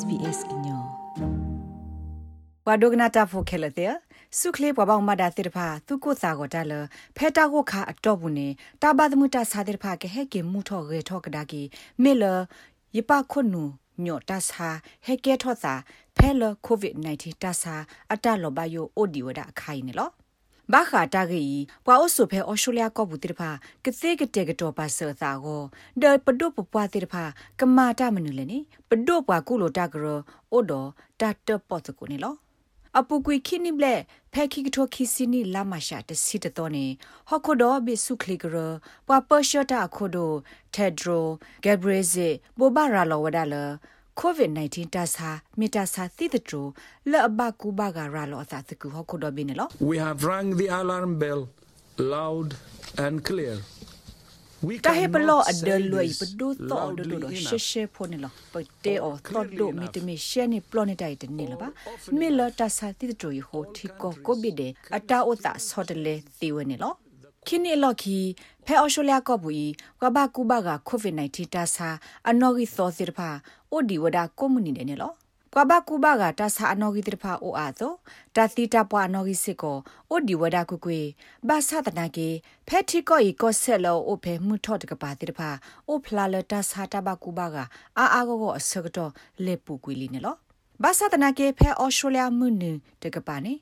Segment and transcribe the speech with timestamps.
[0.00, 0.78] SBS inyo
[2.66, 3.94] ဝါဒိုဂနာတာဖိုခဲလတဲ့
[4.38, 6.72] စုခလေးပွားပေါင်းမတာတိတဖာသူကိုစာကိုတလ
[7.16, 8.48] ဖဲတာကိုခါအတော့ဘူးနေ
[8.82, 11.62] တာဘာသမုတာစာတိတဖာကဟဲကေမှုထော့ရေထော့ကဒါကီ
[12.02, 12.24] မေလ
[12.96, 13.64] ယပခွနု
[14.04, 14.68] ညော့တဆာ
[15.06, 15.72] ဟဲကဲထော့စာ
[16.16, 17.74] ဖဲလကိုဗစ် -19 တဆာ
[18.12, 20.10] အတလောဘယိုအိုဒီဝဒအခိုင်နေလော
[20.72, 21.44] ဘာခာတာဂီ
[21.84, 23.50] ပွာအိုဆုဖဲအော်စတြေးလျကောဘူးတိဖာ
[23.84, 25.62] ကစေကတဲ့ကတော့ပါဆာသာကို
[26.02, 27.24] ဒေပဒုပပွားတိဖာ
[27.60, 30.06] ကမာတာမနုလေနိပဒုပွားကုလိုတာဂရ
[30.52, 30.72] အိုဒ
[31.20, 32.34] တာတပတ်ကိုနေလော
[32.98, 34.00] အပူကွေခိနိဘလက်
[34.32, 36.86] ဖဲခိကထိုခိစီနီလာမရှာတစီတတော်နေ
[37.28, 38.56] ဟခိုဒိုဘီဆုခလီဂရ
[39.06, 40.32] ပွာပရှတာခိုဒို
[40.74, 41.26] တက်ဒရို
[41.64, 43.64] ဂက်ဘရေဇေဘောဘာရာလောဝဒါလာ
[44.20, 45.28] COVID-19 တာစာ
[45.60, 46.62] မီတာစာသီတတူ
[47.10, 51.40] လအဘကူဘာဂရာလောသာတကူဟခုဒဘင်းလော We have rang the alarm bell
[52.14, 52.48] loud
[53.04, 53.56] and clear.
[54.66, 57.68] We တာဟေပလောအ cannot ဒ say လွိ this ပဒုသောဒဒဒ loudly ရှေ enough.
[57.68, 58.54] ရှေဖိုနေလောပ
[58.84, 61.68] တေအောသောဒိုမီတမီရှေနေပလောနေတိုင်တနေလပါ
[62.18, 66.94] မီလတာစာသီတတူယဟိုတီကိုကိုဘီဒေအတာဥတာဆောတလေသီဝနေလော
[67.46, 68.16] ခင်းနေလော်ခီ
[68.66, 69.50] ဖဲအော်ရှိုလျာကော့ဘူ
[70.02, 71.88] ကဘာကူဘာကကိုဗစ် -19 တာစာ
[72.28, 73.30] အနော်ဂီသောစီတဖာ
[73.72, 75.12] အိုဒီဝဒါကွန်မြူနီနေလော
[75.54, 77.92] ကဘာကူဘာကတာစာအနော်ဂီတဖာအိုအာသော
[78.36, 79.76] တာသီတာပွားအနော်ဂီစစ်ကို
[80.10, 81.00] အိုဒီဝဒါကွကွေ
[81.48, 82.28] ဘာသာတနာကေ
[82.68, 85.50] ဖဲတီကိုဤကိုဆက်လောအိုဖဲမှုထော့တကပါတိတဖာ
[85.88, 87.56] အိုဖလာလတာစာတဘကူဘာက
[87.98, 89.10] အာအာကိုကိုအစကတော့
[89.44, 90.36] လေပူကွေလီနေလော
[90.82, 92.64] ဘာသာတနာကေဖဲအော်စတြေးလျမှုန
[93.02, 93.54] တကပါနေ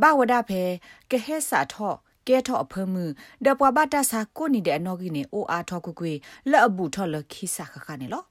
[0.00, 0.62] ဘာဝဒဖဲ
[1.10, 1.96] ကဟဲစာထော့
[2.28, 3.04] ကဲထော့အဖမှု
[3.44, 6.12] ဒပွားဘတာစာကိုနီတဲ့အနော်ကြီးနေအိုအားထော့ကွကွေ
[6.50, 8.24] လက်အဘူးထော့လခိစာခခနေလော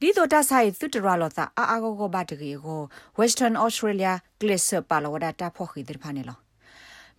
[0.00, 2.80] ဒီတော့တဆိုင်သူတရလောတာအာအာဂိုဂိုဘတ်ဂီကို
[3.18, 6.38] Western Australia Glacier ပါလောဒတာဖို့ခိဒဖာနေလော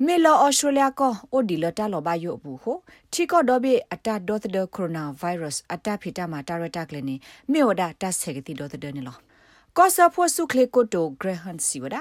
[0.06, 2.74] မေလောဩစတြေးလျကောအိုဒီလတာလောဘယုဘူးဟု
[3.14, 7.16] ချီကောဒဘီအတာဒေါသဒကိုရိုနာဗိုင်းရပ်စ်အတာဖီတာမာတာရတာကလနေ
[7.52, 9.18] မေဝဒတာဆေကတိဒေါသဒနေလော
[9.78, 11.96] ကောဆာဖို့စုခလေကိုတိုဂရဟန်စီဝဒ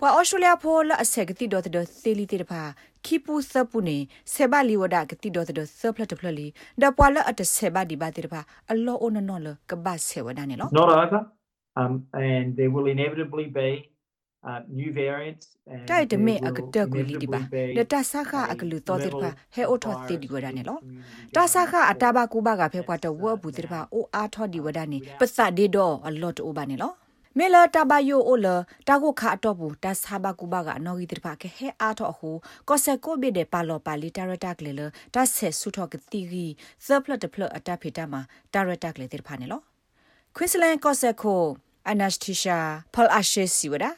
[0.00, 2.60] ပွာဩစတြေးလျဖိုလအဆက်ကတိဒေါသဒသီလီတေတဖာ
[3.04, 3.98] ခိပူသပုနေ
[4.32, 6.46] ဆေဘလီဝဒကတိဒေါသဒသဖလတ်ဖလလီ
[6.82, 8.40] ဒပွာလအတဆေဘဒီဘာတေတဖာ
[8.70, 11.20] အလောအနနောလကဘဆေဝဒနေလော not over,
[11.80, 11.92] um,
[12.28, 13.68] and there will inevitably be
[14.48, 15.44] uh, new variants.
[15.72, 21.34] And တိုက်တမေ there အ will ကတကူလီဒီပါ inevitably ဒ be တာဆာခအကလူတော်တဲ့ပါ level ဟဲအိုထော် virus တေဒီဝဒနေလော community
[21.36, 22.28] တာဆာခ going အတာဘ forward.
[22.32, 26.92] ကူဘကဖဲပွားတော့ဝဘူးတဲ့ပါအိုအားထော်ဒီဝဒနေပစဒေတော့အလော့တိုဘာနေလော
[27.38, 28.46] မေလာတဘယိုအိုလ
[28.88, 32.30] တာကိုခါတော့ဘူးတာဆာဘကူဘကအနော်ကြီးတဲ့ပါကဟဲအားထော်ဟူ
[32.68, 34.80] ကောဆက်ကိုဘီတဲ့ပါလောပါလီတာရတာကလေလ
[35.14, 36.52] တာဆက်ဆုထော်ကတိကြီး
[36.86, 38.20] သပလတ်တဖလအတာဖီတာမှာ
[38.52, 39.60] တာရတာကလေတဲ့ပါနေလော
[40.36, 41.42] ခွစ်စလန်ကောဆက်ကို
[41.88, 42.58] အနက်စတီရှာ
[42.94, 43.90] ဖလအရှေစီဝဒါ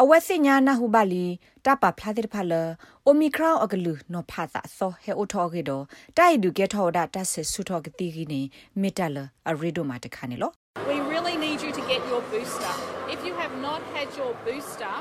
[0.00, 1.24] အဝက်စညာနာဟုပါလီ
[1.64, 2.62] တပဖလာတဲ့ဖလာ
[3.06, 5.84] အိုမီခရောင်းအကလူနော်ဖာသာသောဟဲအိုထော်ကေတော့
[6.16, 8.40] တိုက်ဒူကဲထော်ဒါတဆက်ဆုထော်ကတိကြီးနေ
[8.80, 9.16] မီတလ
[9.48, 10.50] အရီဒိုမာတခါနေလော
[10.88, 12.72] We really need you to get your booster.
[13.14, 14.92] If you have not had your booster,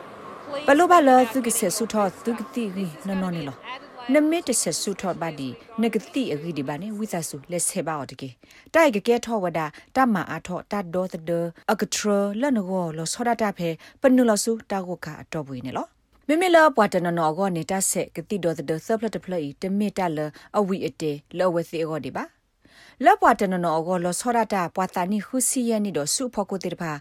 [0.47, 2.23] please ဘလိုဘလာ think about သူက getting ဆက်ဆု your ထော် booster.
[2.25, 5.49] သူကတိကြီး This is နော် gonna နော် be နေ an လော added layer နမစ်တဆက်ဆုထော်ဘာဒီ
[5.81, 8.29] နဂတိအဂိဒီဘာနေဝိသဆုလက်ဆေပါတော့တကေ
[8.73, 9.59] တိုက်ကကဲထော်ဝဒ
[9.95, 11.31] တမအားထော်တဒေါ်တဒ
[11.71, 12.03] အကထရ
[12.41, 13.69] လနဂောလောဆောဒတာဖဲ
[14.01, 15.85] ပနုလဆုတာကိုကအတော့ပွေနေလော
[16.27, 20.19] မမေလာပွားတနနောကောနေတာဆက်ကတိဒေါ်တဒဆပ်လက်တဖလိုက်တမီတလ
[20.57, 22.23] အဝီအတေလောဝစီအောဒီပါ
[23.05, 26.91] လက်ပွားတနနောကောလောဆောဒတာပွာတာနိခုစီယနီတော့စုဖို့ကိုတေတဖာ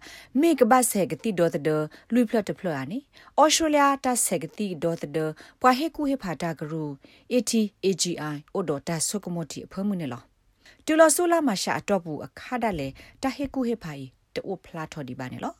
[0.41, 1.69] မေကဘဆက်ကတိဒေါ်တဒ
[2.12, 2.98] လူဖလတ်တဖလာနိ
[3.38, 5.19] အော်စတြေးလျတာဆက်ကတိဒေါ်တဒ
[5.60, 6.82] ပွာဟေကူဟေဖာတာဂရူ
[7.32, 8.14] ATAGI
[8.54, 10.22] အိုဒတာဆုကမတီအဖမှုနေလော
[10.87, 12.88] တူလဆူလာမရှာအတော့ဘူးအခါတလေ
[13.22, 14.04] တဟေကူဟေဖာဤ
[14.34, 15.54] တိုဖလာထော်ဒီပါနေလော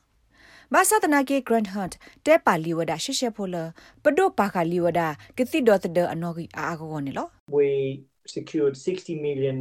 [0.72, 1.91] ဘာသာတနာကေဂရန့်ဟန့်
[2.27, 3.56] တဲပါလီဝဒရှေရှေဖိုလ
[4.03, 5.00] ပဒိုပါခါလီဝဒ
[5.37, 7.27] ကတိဒေါ်တဒအနော်ဂီအာကောနေလော
[7.59, 7.69] We
[8.34, 9.56] secured 60 million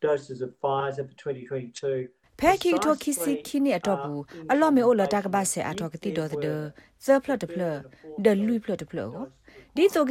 [0.00, 2.08] doses of Pfizer for 2022.
[2.40, 4.22] ဖဲကီတိုခီစီခီနေအတော့ဘူး
[4.52, 6.46] အလော့မေအိုလတာကဘာဆေအတော့ကတိဒေါ်တဒ
[7.04, 7.62] ဇဖလတ်တဖလ
[8.24, 9.24] ဒလူဖလတ်တဖလကို
[9.76, 10.10] ဒီဆိုက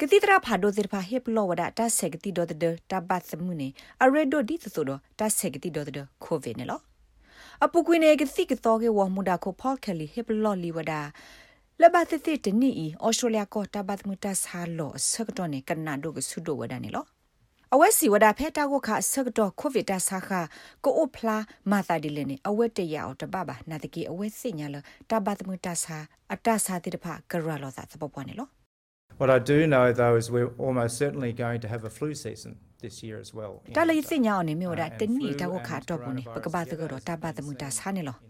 [0.00, 3.68] ကတိတရာဖာဒိုတေတဖာဟေပလောဝဒတာဆက်ကတိဒိုတဒတဘတ်မှုနေ
[4.02, 6.80] အရေဒိုဒီသဆိုဒတာဆက်ကတိဒိုတဒခိုဗီနေလော
[7.64, 11.00] အပုကွေနေကတိကတော့ကေဝမှုဒါကိုဖော်ကလီဟေပလောလီဝဒါ
[11.82, 17.04] လဘသတိတနီဤဩစတြေးလျကောတဘတ်မူတဆာလောဆကတော့နေကနာဒိုကဆုဒိုဝဒနေလော
[17.74, 20.30] အဝက်စီဝဒဖဲတာကိုခဆကတော့ကိုဗစ်တဆာခ
[20.84, 21.36] ကိုအိုဖလာ
[21.70, 24.76] မာတာဒီလနေအဝက်တရအောင်တပပါနာတကီအဝက်စညာလ
[25.10, 25.98] တဘတ်မူတဆာ
[26.34, 28.48] အတဆာတိတဖကရလောသာသပပွားနေလော
[29.20, 32.52] What I do know, though, is we're almost certainly going to have a flu season
[32.84, 33.54] this year as well.
[33.68, 34.18] in တာလေးစ winter.
[34.26, 38.20] ညာအောင်နေမြို့တာ Uh, တ and နီ flu တာကို and ခါတော့ဘူးနေပကပတကတော့ coronavirus တာပါသမူတာ together ဆာနေလော in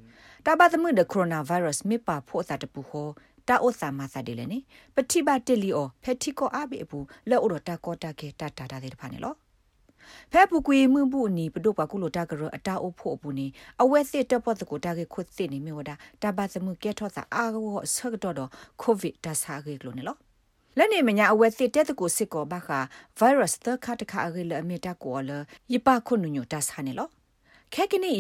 [0.46, 3.08] တာပါသမူဒကိုရိုနာဗိုင်းရပ်စ်မြပါဖို့တာတပူဟော
[3.48, 4.58] တာဥစာမစာတယ်လေနေ
[4.94, 9.34] ပတိပါတက်လီအောဖက်တီကိုအဘေဘူးလက်ဥတော်တာကောတာကေတာတာတာတဲ့ဖာနေလော
[10.32, 13.46] ဖဲပူကွေမှုဘူးနီပဒုပကုလိုတာကရအတာအဖို့ဘူးနီ
[13.82, 18.50] အဝဲစစ်တပ်ဖို့တကိုတာကေခွတ်စစ်နေမြို့တာတာပါသမူကဲထောစာအာကောဆော့တော့တော့
[18.80, 20.16] ကိုဗစ်တာစာကေကလိုနေလော
[20.78, 22.78] လက်နေမညာအဝဲစစ်တဲ့တကိုစစ်ကောဘာခါ
[23.18, 25.30] ဗိုင်းရပ်စ်တခါတခါအကေလအမီတာကိုလ
[25.72, 27.08] ယပခုနုညတာဆာနေလော
[27.74, 28.14] ခဲကနီ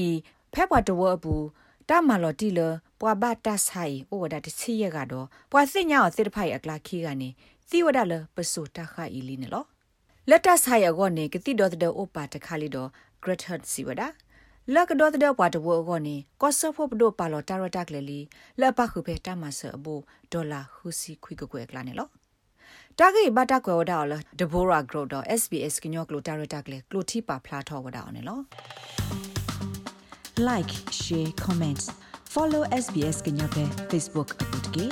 [0.52, 1.44] ဖဲပွားတဝဘူး
[1.88, 2.60] တာမာလော်တီလ
[3.00, 7.28] ပွာဘတာဆိုင်ဩဝဒတစီရကတော့ပွာစညာအစစ်တဖိုင်အကလာခီကနေ
[7.70, 9.64] သီဝဒလပစုတာခါအီလီနေလော
[10.30, 12.88] လက်တဆိုင်ရကောနေကတိတော်တဲ့ဩပါတခါလီတော့
[13.22, 14.02] ဂရတ်ဟတ်စီဝဒ
[14.74, 18.20] လကတော်တဲ့ပွာတဝကောနေကောဆဖို့ပဒိုပါလော်တာရတာကလေလီ
[18.60, 19.94] လက်ပခုပဲတမဆအဘူ
[20.32, 22.08] ဒေါ်လာဟူစီခွိကကွယ်ကလာနေလော
[22.98, 28.38] တာဂိဘတာကွယ်ဝဒါလဒဘိုရာဂရိုတော့ SBS ကညောကလိုတာရတာကလေကလိုတီပါဖလာထောဝဒါအောင်နေလော
[30.38, 31.90] like share comment.
[32.24, 34.86] Follow SBS Kenya pe Facebook akut ke